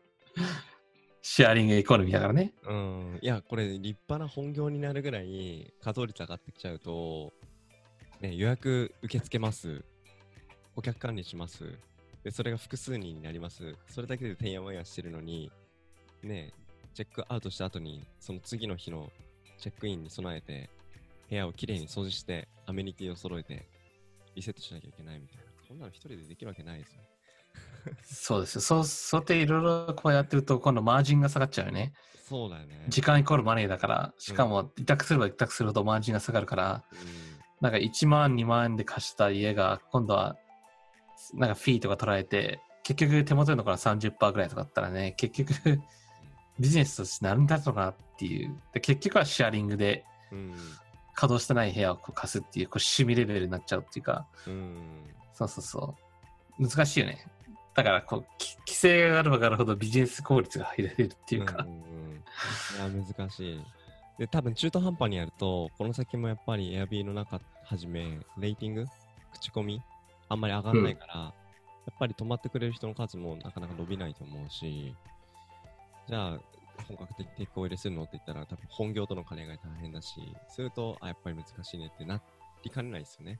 [1.30, 2.54] シェアリングエコノミーだからね。
[2.66, 3.20] うん。
[3.22, 7.34] いや、これ、立派な本業になるぐらい、稼働率上がってきちゃうと、
[8.22, 9.84] ね、予約受け付けます。
[10.74, 11.78] 顧客管理します。
[12.24, 13.76] で、それが複数人になります。
[13.90, 15.52] それだけでてんやわんやしてるのに、
[16.24, 16.54] ね、
[16.94, 19.12] チェックアウトした後に、その次の日の
[19.60, 20.70] チェックインに備えて、
[21.30, 23.68] 部屋をきれいに掃除して、アメニティを揃えて、
[24.34, 25.44] リセットしなきゃいけないみたいな。
[25.68, 27.02] そんなの一人でできるわけないですよ。
[28.04, 28.62] そうですよ。
[28.62, 31.93] そう、そうやっていろいろこうやってると、今度マージンが下がっちゃうよね。
[32.28, 32.86] そうだよね。
[32.89, 40.36] 時間イコールマネーだから、しかも委託すれば委託するほどマージンが下がるから、うんなんか1万、2万円で貸した家が、今度は、
[41.34, 45.82] なんかフィーとか取られて、結局手元に残るのが30%ぐらいとかだったらね、結局、
[46.60, 48.56] ビジネスとしてなるんだろうなっていう。
[48.74, 50.56] で結局はシェアリングでうん。
[51.13, 55.04] 稼働してない部屋をこう貸すっていう、こう趣味レベルになっちゃうっていうか、うん。
[55.34, 55.96] そうそうそ
[56.60, 56.67] う。
[56.67, 57.26] 難しいよね。
[57.78, 62.24] だから、こう、き規制があればあるほどビジネス効率が入れるっていうか、んんうん。
[62.96, 63.63] いや、難しい。
[64.18, 68.86] で、多分中途半端にやると、この先もやっぱり Airb の中はじめ、レーティング？
[69.32, 69.80] 口コミ？
[70.28, 71.34] あんまり上がんないから、
[71.94, 74.96] っぱり泊まってくれる人の数もなかなか伸びないと思うし、
[76.08, 76.40] じゃあ、
[76.88, 82.22] 本格的にテックを入れするのって言ったら、多分本業との兼ね合い大変だし、すると、あ、やっぱり難しいねってな
[82.63, 83.40] りかねないですよね。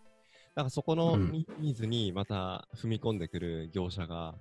[0.58, 4.34] だからそこのうんニーズにまた踏み込んでくる業者が、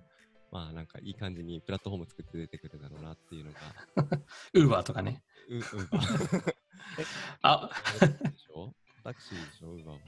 [0.50, 3.58] まあなんかいい感じにプラットフォーム作って出てくるだろうなっていうのが、
[4.54, 5.22] ウーバーとかね。
[5.50, 6.54] ウウーバー。
[7.42, 8.72] あ、タクシーでしょ？
[9.04, 9.72] タクシーでしょ？
[9.72, 10.00] ウーバーは。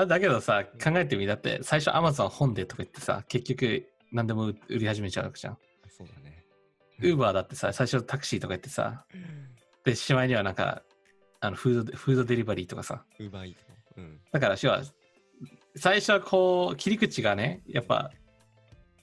[0.00, 5.58] あだけどさ、考えてみ、だって最初 Amazon 本でとか言ってさ、結局何でも売り始めちゃうわけじゃん。
[5.88, 6.44] そうだね。
[6.98, 9.04] ウーバーだってさ、最初タクシーとか言ってさ、
[9.84, 10.82] で、しまいにはなんか、
[11.38, 13.04] あのフードフードデリバリーとかさ。
[13.20, 13.60] ウーバーイート。
[13.98, 14.20] うん。
[14.32, 14.82] だから、要は、
[15.76, 18.10] 最初はこう、切り口がね、やっぱ、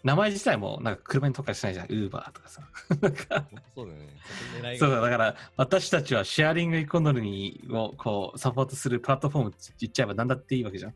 [0.04, 1.86] 名前自体もなんか車に特化してないじゃん。
[1.88, 2.62] ウーバーとかさ。
[3.73, 4.78] そうだよね。
[4.78, 10.91] そうだ、がだから私たちはシェアリングエコノミーをこうサポートするプラットフォームって言っちゃえば何だっていいわけじゃん。
[10.91, 10.95] うん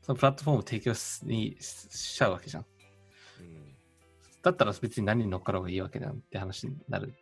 [0.00, 2.66] そのプラットフォームを提供しにししちゃうわけじゃん。
[3.40, 3.74] うん。
[4.42, 7.14] だったら別に何に乗っかる方がいいわけだって話になる。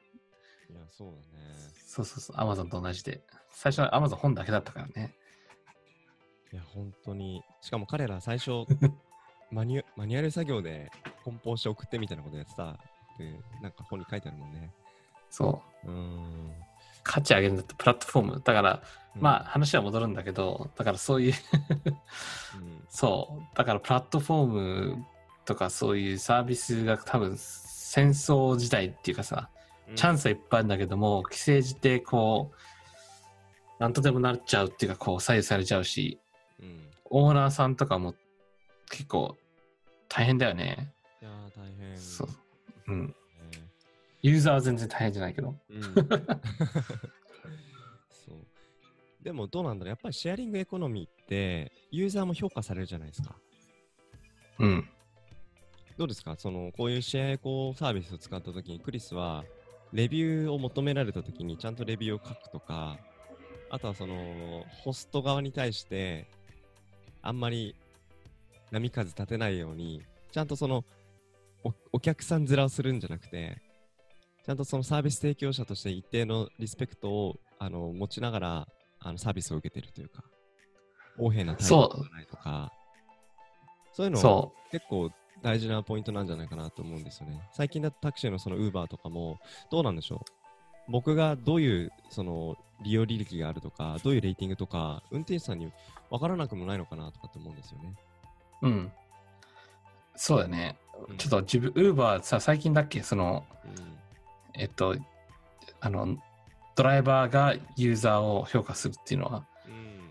[0.71, 1.23] いや、そうだね。
[1.85, 3.23] そうそうそう、アマゾンと同じで。
[3.51, 5.18] 最初はアマゾン本だけだったからね。
[6.53, 7.43] いや、本当に。
[7.61, 8.65] しかも彼ら最初、
[9.51, 10.91] マニュマニュアル作業で
[11.25, 12.77] 梱包して送ってみたいなことやってたっ
[13.17, 14.73] て、なんか本に書いてあるもんね。
[15.31, 15.91] そう。
[15.91, 16.53] うーん。
[17.03, 18.43] 価値上げるんだってプラットフォーム。
[18.45, 18.83] だから、
[19.15, 21.35] うんまあ話は戻るんだけど、だからそういう
[22.61, 23.57] うん そう。
[23.57, 25.07] だからプラットフォーム
[25.45, 29.49] とかそういうサービスが多分戦争時代っていうかさ、
[29.97, 36.21] チャンスはいっぱいあるんだけども、規制してこう、なんとでもなっちゃうっていうか、こう左右されちゃうし、
[36.61, 36.91] うん。
[37.11, 38.15] オーナーさんとかも
[38.91, 39.37] 結構
[40.09, 40.93] 大変だよね。
[41.21, 41.97] いやー、大変。
[41.99, 42.29] そう。
[42.89, 43.07] うん。
[43.09, 43.15] ね
[44.23, 45.55] ユーザーは全然大変じゃないけど。
[45.71, 45.83] うん。
[48.11, 48.37] そう。
[49.23, 53.37] でもどうなんだろうやっぱりシェアリングエコノミーってユーザーも評価されるじゃないですか。
[54.59, 54.89] うん。
[55.97, 56.37] どうですか？
[56.37, 59.45] そのこういうシェアエコサービスを使ったときにクリスは
[59.93, 62.99] レビューを求められたときにちゃんとレビューを書くとか
[63.71, 66.27] あとはそのホスト側に対して
[67.29, 67.75] あんまり
[68.71, 70.83] 波風立てないようにちゃんとその
[71.63, 73.61] おお客さん面をするんじゃなくて
[74.47, 78.69] ちゃんとそのサービス提供者として一定のリスペクトをあの持ちながら
[79.01, 80.25] あのサービスを受けてるというか
[81.19, 82.73] 横柄な態度がないとか
[83.93, 85.11] そういうのそ結構
[85.43, 87.47] 大事なポイントなんじゃないかなと思うんですよね。
[87.53, 89.39] 最近だとタクシーのそのウーバーとかも
[89.71, 90.19] どうなんでしょう？
[90.89, 95.71] 僕がどういうその利用履歴があるとか、どういうレーティングとか、運転手さんに
[96.11, 97.95] 分からなくもないのかなとかって思うんですよね。
[98.63, 98.69] う。
[98.69, 98.93] うん。
[100.17, 100.77] そうだね。
[101.09, 103.03] うんちょっと自分、ウーバーさ、最近だっけ？
[103.05, 103.45] その、
[104.55, 104.97] えっと、
[105.81, 106.17] あの、
[106.75, 109.73] ドライバーがユーザーを評価するっていうのは、うん。
[109.73, 110.11] うん。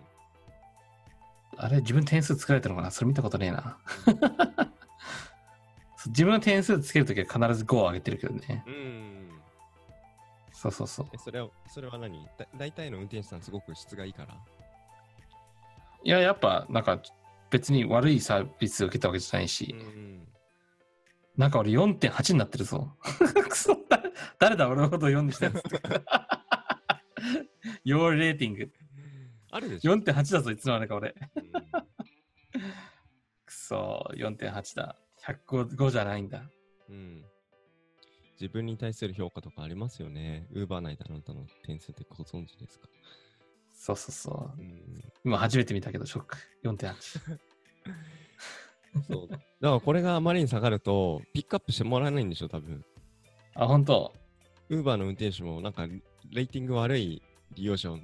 [1.58, 1.78] あれ？
[1.78, 2.92] 自分点数作られてるのかな？
[2.92, 3.78] それ見たことねえな。
[6.08, 8.64] 自分の点数つけるときは必ず5を上げてるけどね。
[8.66, 9.17] うん。
[10.58, 11.08] そうそうそう。
[11.14, 12.26] えそれは、それは何？
[12.36, 14.36] だ大体の運転手さんすごく質がいいから？
[16.04, 17.00] いや、やっぱ、なんか、
[17.52, 20.28] 別に悪いサービスを受けたわけじゃないし、ん。
[21.38, 22.92] なんか俺4.8になってるぞ。
[23.48, 24.02] くそ、だ
[24.40, 25.70] 誰だ俺のことを4にしたやつって。
[27.86, 28.72] Your rating。
[29.52, 31.14] あるでしょ4.8だぞ、いつの間にか俺。
[31.36, 31.52] うん
[33.46, 34.96] くそ、 4.8だ。
[35.24, 36.50] 105じゃないんだ。
[36.90, 37.24] うん。
[38.40, 40.48] 自分に対する評価とかありますよね。
[40.54, 42.88] ウーバー内であなたの点数ってご存知ですか？
[43.80, 44.62] そうそうそう。
[44.62, 45.04] うん。
[45.26, 46.38] 今初めて見たけど、ショック。
[46.64, 46.94] 4.8。
[49.08, 49.28] そう。
[49.30, 52.84] だからこれがあまりに下がると、ピックアップしてもらえないんでしょ、多分。
[53.56, 54.14] あ、本当？
[54.70, 57.22] ウーバーの運転手もなんか、レーティング悪い
[57.54, 58.00] 利用者を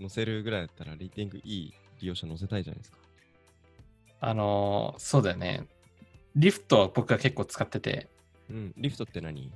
[0.00, 2.98] 乗せるぐらいだったら、レーティングいい利用者乗せたいじゃないですか。
[4.20, 5.66] あのーそうだよね。
[6.34, 8.08] リフトは僕は結構使ってて、
[8.48, 8.74] うん。
[8.76, 9.52] リフトって何？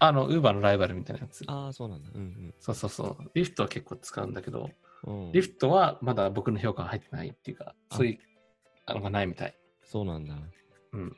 [0.00, 1.44] あの、ウーバーのライバルみたいなやつ。
[1.46, 2.10] ああ、そうなんだ。
[2.14, 3.30] うんそうそうそう。
[3.34, 4.70] リフトは結構使うんだけど、
[5.04, 5.26] うん。
[5.26, 8.18] うん、リフトはまだ僕の評価が入ってないっていうか、あそういう
[8.86, 9.54] あのがないみたい。
[9.84, 10.36] そうなんだ。
[10.92, 11.16] うん。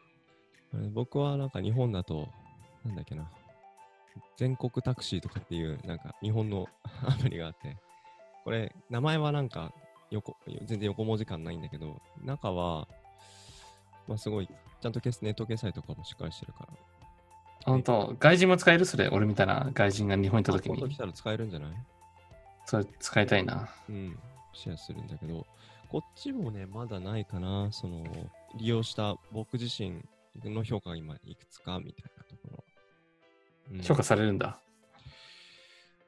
[0.93, 2.29] 僕はなんか日本だと、
[2.85, 3.31] なんだっけな。
[4.37, 6.67] 全国タクシーとかっていう、なんか日本の
[7.07, 7.77] アプリがあって、
[8.45, 9.73] これ、名前はなんか
[10.11, 12.89] 横、全然横文字感ないんだけど、中は、
[14.09, 16.92] まあすごい、ちゃんと決ネット決済とかもしっかりしてるから。
[17.65, 18.85] 本当外人も使える？
[18.85, 20.89] それ、俺みたいな外人が日本に行った時に。
[20.89, 21.71] 来たら使えるんじゃない？
[22.67, 23.69] それ使いたいな。
[23.89, 24.19] うん、
[24.53, 25.47] シェアするんだけど、
[25.89, 28.05] こっちもね、まだないかな、その、
[28.57, 30.03] 利用した僕自身
[30.45, 32.65] の評価が今いくつかみたいなところ。
[33.73, 34.59] うん評価されるんだ。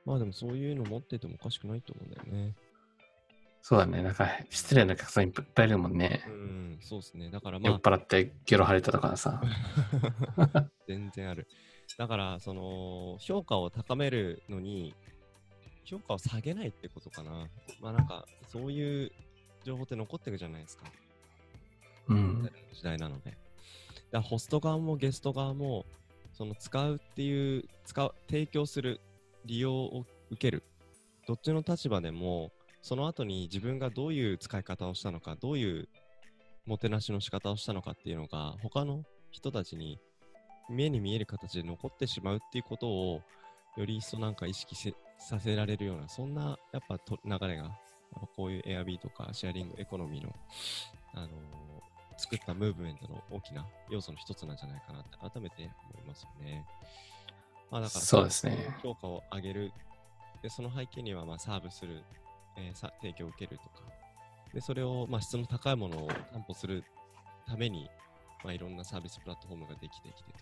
[0.05, 2.55] まあでもそういうの持っててもおかしくないと思うんだよね。
[3.67, 4.03] そうだね。
[4.03, 6.23] なんか、失礼なお客さんいっぱいいるもんね。
[6.29, 7.31] うん、そうですね。
[7.31, 9.41] だからま酔っあ、払ってゲロ吐いたとかさ。
[10.87, 11.49] 全然ある。
[11.97, 14.95] だから、その、評価を高めるのに、
[15.87, 17.49] 評価を下げないってことかな。
[17.81, 19.11] まあなんか、そういう
[19.65, 20.85] 情報って残ってるじゃないですか。
[22.09, 22.53] うん。
[22.71, 23.35] 時代なので。
[24.11, 25.87] だホスト側もゲスト側も、
[26.35, 29.01] その使うっていう、使う、提供する、
[29.47, 30.63] 利用を受ける。
[31.27, 32.53] どっちの立場でも、
[32.85, 35.89] その後に自分がどういう使い方をしたのか、どういう
[36.67, 39.99] もてなしの仕方をしたのかっていうのが、他の人たちに
[40.69, 43.23] 目に見える形で残ってしまうっていうことを、
[43.79, 47.71] より一層なんか意識せさせられるような、そんなやっぱと流れが、
[48.37, 50.35] こういう Airb とかシェアリングエコノミーの、
[51.15, 51.31] あのー
[52.17, 56.65] 作ったムーブメントの大きな要素の一つなんじゃないかなって改めて思いますよね。
[57.73, 59.73] まあだからそうですね評価を上げる。
[60.41, 62.05] で、その背景にはまあサーブする、
[62.57, 63.89] えーさ提供を受けるとか。
[64.53, 66.85] で、それをまあ質の高いものを担保する
[67.47, 67.89] ために、
[68.45, 70.33] まあ、いろんなサービスプラットフォームができてきて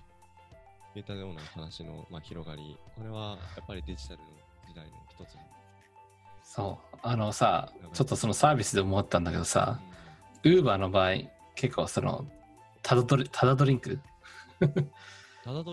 [0.92, 2.78] といったような話のまあ広がり。
[2.96, 4.26] これはやっぱりデジタルの
[4.68, 5.36] 時代の一つ。
[6.44, 6.96] そう。
[7.02, 9.80] あのさ、ちょっとそのサービスで思ったんだけどさ、
[10.44, 11.14] ウーバーの場合、
[11.54, 12.26] 結構その、
[12.82, 13.98] ただドリただドリンク？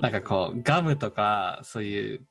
[0.02, 2.28] なんかこう、ガムとか、そういう、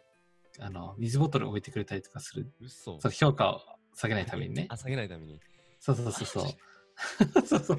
[0.61, 2.51] あの、水ボトル置いてくれたりとかする。
[2.69, 3.61] その評価を
[3.99, 4.77] 下げないためにねあ、。
[4.77, 5.41] 下げないために。
[5.81, 6.45] そうそうそうそう。
[7.47, 7.79] そうそう。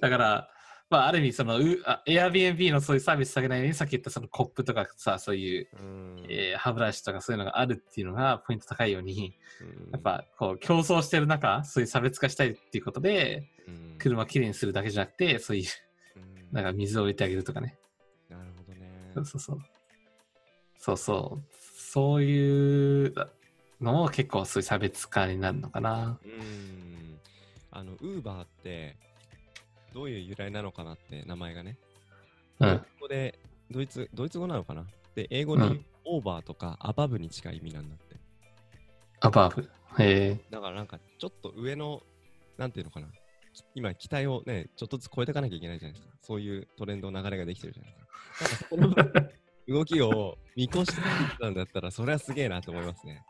[0.00, 0.48] だから、
[0.90, 15.64] まあ、ある意味、その、Airbnb のそういうサービス下げないように、さっき言ったそのコップとかさ、そういう、うんえー歯ブラシとかそういうのがあるっていうのがポイント高いように、うんやっぱこう競争してる中、そういう差別化したいっていうことで、うん車きれいにするだけじゃなくて、そういう、
[16.16, 17.78] うんなんか水を置いてあげるとかね。
[18.28, 19.12] なるほどね。
[19.14, 19.58] そうそうそう。
[20.78, 21.56] そうそう。
[21.78, 23.14] そういう
[23.82, 26.18] のも結構そういう差別化になるのかな。
[26.24, 27.18] うん。
[27.70, 28.96] あの、ウーバーって、
[29.92, 31.76] どういう由来なのかなって、名前がね。
[32.60, 33.38] うんドイツ語で、
[33.70, 38.16] ドイツ、ドイツ語なのかなで、英語にうんオーバーとかアバブに近い意味なんだって。
[39.20, 39.70] アバーブ。
[40.02, 40.40] へえ。
[40.50, 42.02] だからなんか、ちょっと上の、
[42.58, 43.06] なんていうのかな。
[43.52, 46.14] き今、期待をね、ちょっとずつ超えていかなきゃいけないじゃないですか。
[46.22, 47.98] そういうトレンド、流れができてるじゃないで
[48.46, 48.76] すか。
[48.76, 49.22] なんかそこ
[49.70, 51.02] の 動きを見越して
[51.38, 53.24] たんだったら、それはすげえなと思いますね。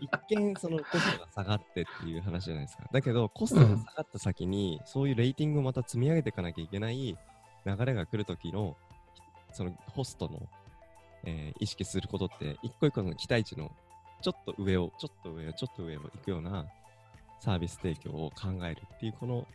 [0.00, 2.84] 一見、そのコストが下がってっていう話じゃないですか。
[2.92, 7.16] だけど、コストが下がった先に、そういうレーティングをまた積み上げていかなきゃいけない
[7.66, 8.76] 流れが来るときの、
[9.52, 10.48] そのホストの、
[11.24, 13.70] えー意識することって、一個一個の期待値の
[14.22, 16.66] ちょっと上を、ちょっと上を、ちょっと上を行くような
[17.40, 19.46] サービス提供を考えるっていう、この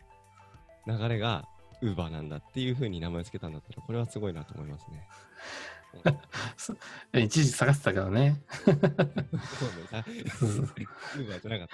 [0.86, 1.48] 流れが
[1.82, 5.06] Uber なんだっていうふうに名前を付けたんだったら、これはすごいなと思いますね。
[7.14, 8.42] 一時探してたけどね。
[8.64, 10.04] そうねさ
[11.16, 11.66] Uber じゃな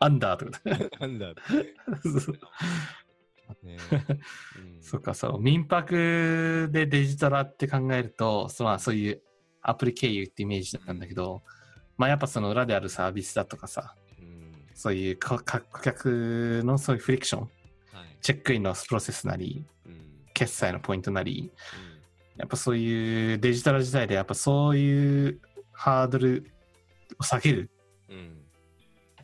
[0.00, 0.60] アンダーとか。
[0.60, 1.06] た。
[1.06, 1.40] なんだって。
[3.62, 3.76] ね
[4.56, 5.40] うんそっか、そう。
[5.40, 9.22] 民泊でデジタルって考えると、そまあ、そういう
[9.62, 11.42] アプリ経由ってイメージなんだけど、
[11.96, 15.40] まあやっぱその裏であるサービスだとかさ、うんそういう顧
[15.82, 17.50] 客のそういうフリクション、はい
[18.20, 20.07] チェックインのプロセスなり、うん
[20.38, 21.50] 決済のポイントなり、
[22.36, 25.40] やっぱそういうデジタル時代でやっぱそういう
[25.72, 26.50] ハードル
[27.18, 27.70] を下げる。
[28.08, 28.44] うんうん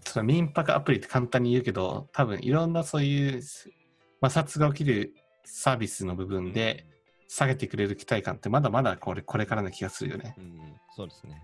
[0.06, 6.84] その民泊アプリって簡単に言うけど、多分いろんなそういう摩擦が起きるサービスの部分で
[7.26, 10.34] 下げてくれる期待感ってまだまだこれこれからの気がするよね。
[10.36, 11.42] うんうんそうですね。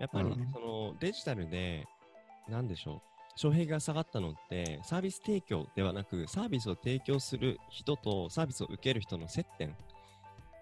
[0.00, 1.86] やっぱり、うんそのデジタルで、
[2.48, 9.74] なんでしょう、障壁が下がったのって、サービス提供ではなく、サービスを提供する人とサービスを受ける人の接点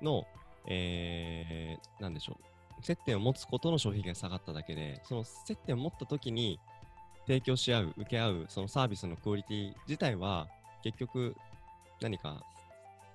[0.02, 0.24] の、
[0.66, 2.38] えー、なんでしょ
[2.80, 6.60] う、接点を持つことの障壁が下がっただけで、その接点を持ったときに
[7.26, 10.48] 提供し合う、受け合う、そのサービスのクオリティ自体は、
[10.82, 11.36] 結局、
[12.00, 12.44] 何か、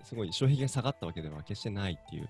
[0.04, 2.30] すごい障壁が下がったわけでは決してないっていう、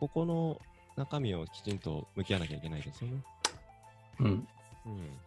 [0.00, 0.60] ここの
[0.96, 3.22] 中身をきちんと向き合わなきゃいけないですよね。
[4.20, 4.48] うん。
[4.86, 5.18] うん。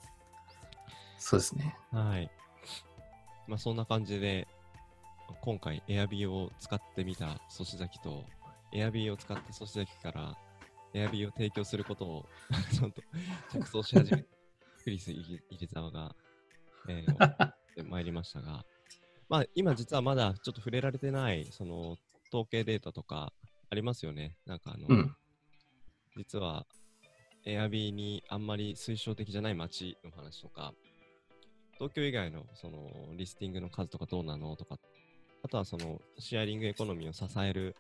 [1.22, 1.78] そうですね。
[1.91, 2.32] はい。
[3.47, 4.47] まあそんな感じで、
[5.41, 8.26] 今回 Airb を使ってみた粗志崎と、
[8.74, 10.36] Airb を使って粗志崎から
[10.95, 12.26] Airb を提供することを
[12.74, 13.01] ちょっと
[13.51, 14.26] 着想し始め、
[14.84, 16.15] クリス入れ沢が、
[16.89, 18.65] えー、送ってまいりましたが、
[19.30, 21.97] まあ今実はまだちょっと触れられてない、その
[22.30, 23.32] 統計データとか
[23.69, 24.38] ありますよね。
[24.47, 25.15] なんかあの、うん。
[26.17, 26.65] 実は
[27.45, 30.74] Airb にあんまり推奨的じゃない街の話とか、
[31.82, 32.78] 東京以外のその
[33.18, 34.78] リスティングの数とかどうなのとか、
[35.42, 37.76] あとはそのシェアリングエコノミーを支える、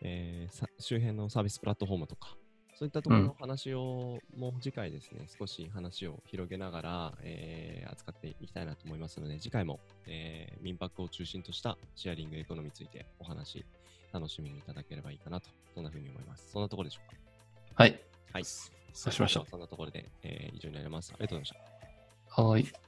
[0.00, 2.34] えーさ周辺のサービスプラットフォームとか、
[2.74, 13.66] そういったところの話を、もう次回ですね、少し話を広げながら、えー扱っていきたいなと思いますので、次回も、えー民泊を中心としたシェアリングエコノミーについてお話、
[14.14, 16.52] 楽しみにいただければいいかなと、そんなふうに思います。
[16.52, 17.10] そんなところでしょう
[17.74, 17.82] か？
[17.82, 18.00] はい。
[18.32, 18.44] はい。
[18.94, 19.46] そうしましょう。
[19.50, 21.12] そんなところで、えー以上になります。
[21.12, 22.42] ありがとうございました。
[22.42, 22.85] はい。